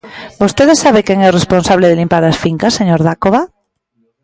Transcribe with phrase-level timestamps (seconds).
[0.41, 3.41] ¿Vostede sabe quen é o responsable de limpar as fincas, señor Dacova?